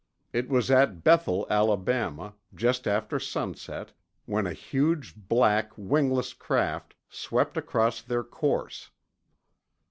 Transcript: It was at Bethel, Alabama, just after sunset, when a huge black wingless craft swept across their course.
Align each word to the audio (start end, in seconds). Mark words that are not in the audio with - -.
It 0.33 0.49
was 0.49 0.71
at 0.71 1.03
Bethel, 1.03 1.45
Alabama, 1.47 2.33
just 2.55 2.87
after 2.87 3.19
sunset, 3.19 3.91
when 4.25 4.47
a 4.47 4.51
huge 4.53 5.13
black 5.15 5.73
wingless 5.77 6.33
craft 6.33 6.95
swept 7.07 7.55
across 7.55 8.01
their 8.01 8.23
course. 8.23 8.89